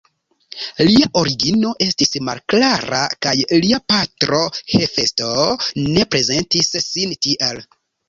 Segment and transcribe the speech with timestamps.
[0.85, 3.35] Lia origino estis malklara kaj
[3.67, 4.43] lia patro
[4.75, 5.31] Hefesto
[5.87, 7.67] ne prezentis sin tiel.